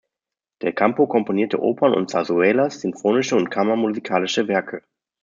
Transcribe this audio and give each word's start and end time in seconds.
Del 0.63 0.73
Campo 0.73 1.05
komponierte 1.07 1.61
Opern 1.61 1.93
und 1.93 2.09
Zarzuelas, 2.09 2.81
sinfonische 2.81 3.35
und 3.35 3.51
kammermusikalische 3.51 4.47
Werke. 4.47 4.81